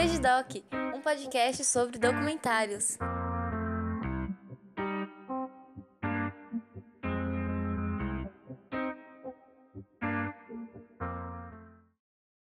[0.00, 2.96] Vegedoc, um podcast sobre documentários.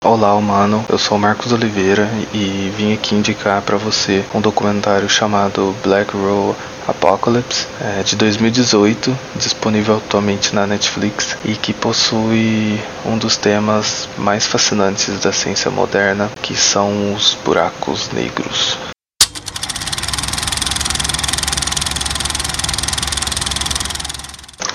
[0.06, 0.86] Olá, humano.
[0.90, 6.54] Eu sou Marcos Oliveira e vim aqui indicar para você um documentário chamado Black Roll
[6.86, 14.46] Apocalypse, é, de 2018, disponível atualmente na Netflix e que possui um dos temas mais
[14.46, 18.93] fascinantes da ciência moderna, que são os buracos negros.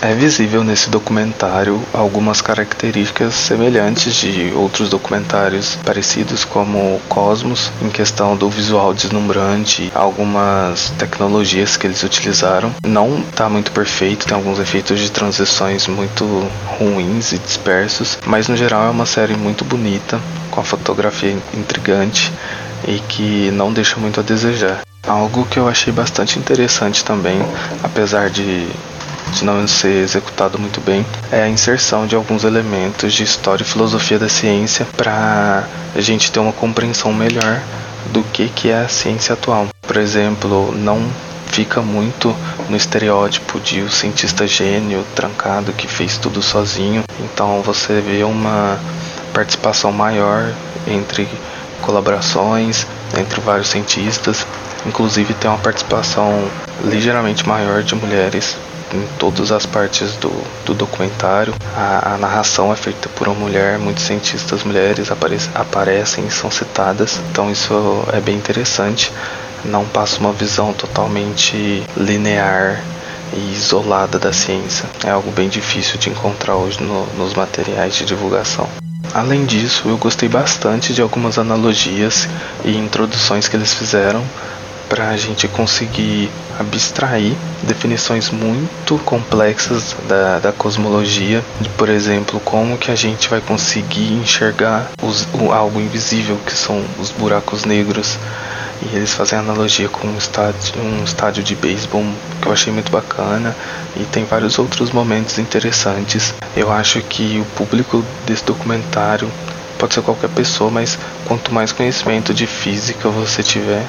[0.01, 8.37] É visível nesse documentário algumas características semelhantes de outros documentários parecidos como Cosmos, em questão
[8.37, 12.73] do visual deslumbrante, algumas tecnologias que eles utilizaram.
[12.87, 16.25] Não está muito perfeito, tem alguns efeitos de transições muito
[16.79, 20.21] ruins e dispersos, mas no geral é uma série muito bonita,
[20.53, 22.33] com a fotografia intrigante
[22.87, 24.83] e que não deixa muito a desejar.
[25.05, 27.41] Algo que eu achei bastante interessante também,
[27.83, 28.69] apesar de
[29.33, 33.67] de não ser executado muito bem, é a inserção de alguns elementos de história e
[33.67, 37.61] filosofia da ciência para a gente ter uma compreensão melhor
[38.13, 39.69] do que, que é a ciência atual.
[39.83, 41.09] Por exemplo, não
[41.53, 42.35] fica muito
[42.69, 47.03] no estereótipo de o cientista gênio, trancado, que fez tudo sozinho.
[47.21, 48.79] Então você vê uma
[49.33, 50.53] participação maior
[50.87, 51.29] entre
[51.83, 54.47] colaborações entre vários cientistas.
[54.87, 56.49] Inclusive tem uma participação
[56.85, 58.57] ligeiramente maior de mulheres
[58.93, 60.31] em todas as partes do,
[60.65, 61.55] do documentário.
[61.77, 66.51] A, a, narração é feita por uma mulher, muitos cientistas mulheres apare, aparecem e são
[66.51, 67.73] citadas, então isso
[68.13, 69.13] é bem interessante.
[69.65, 72.83] Não passa uma visão totalmente linear
[73.33, 74.89] e isolada da ciência.
[75.05, 78.69] É algo bem difícil de encontrar hoje no, nos materiais de divulgação.
[79.13, 82.29] Além disso, eu gostei bastante de algumas analogias
[82.65, 84.23] e introduções que eles fizeram
[84.89, 92.77] para a gente conseguir abstrair definições muito complexas da, da cosmologia, de, por exemplo, como
[92.77, 98.19] que a gente vai conseguir enxergar os, o, algo invisível que são os buracos negros.
[98.81, 102.05] E eles fazem analogia com um estádio, um estádio de beisebol
[102.41, 103.55] que eu achei muito bacana
[103.97, 106.33] e tem vários outros momentos interessantes.
[106.57, 109.29] Eu acho que o público desse documentário
[109.79, 113.85] pode ser qualquer pessoa, mas quanto mais conhecimento de física você tiver,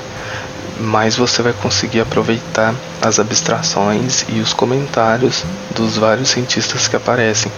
[0.79, 5.43] mais você vai conseguir aproveitar as abstrações e os comentários
[5.75, 7.51] dos vários cientistas que aparecem.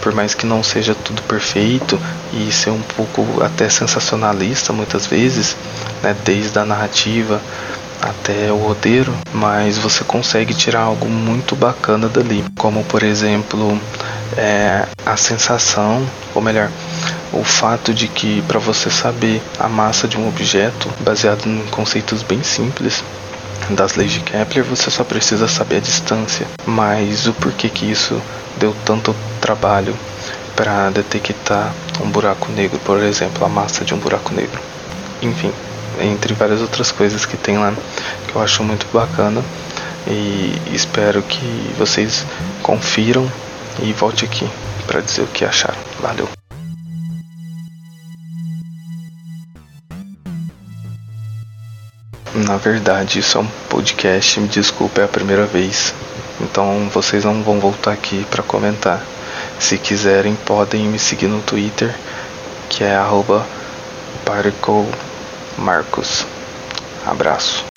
[0.00, 2.00] Por mais que não seja tudo perfeito
[2.32, 5.56] e ser um pouco até sensacionalista muitas vezes,
[6.02, 7.40] né, desde a narrativa
[8.00, 13.80] até o roteiro, mas você consegue tirar algo muito bacana dali, como por exemplo
[14.36, 16.04] é, a sensação,
[16.34, 16.68] ou melhor,
[17.32, 22.22] o fato de que para você saber a massa de um objeto, baseado em conceitos
[22.22, 23.02] bem simples
[23.70, 26.46] das leis de Kepler, você só precisa saber a distância.
[26.66, 28.20] Mas o porquê que isso
[28.58, 29.96] deu tanto trabalho
[30.54, 31.72] para detectar
[32.02, 34.60] um buraco negro, por exemplo, a massa de um buraco negro.
[35.22, 35.52] Enfim,
[36.00, 37.72] entre várias outras coisas que tem lá
[38.28, 39.42] que eu acho muito bacana
[40.06, 42.26] e espero que vocês
[42.62, 43.30] confiram
[43.80, 44.48] e volte aqui
[44.86, 45.78] para dizer o que acharam.
[46.00, 46.41] Valeu.
[52.34, 55.94] Na verdade, isso é um podcast, me desculpe, é a primeira vez.
[56.40, 59.02] Então vocês não vão voltar aqui para comentar.
[59.60, 61.94] Se quiserem, podem me seguir no Twitter,
[62.68, 63.44] que é arroba.
[67.06, 67.71] Abraço.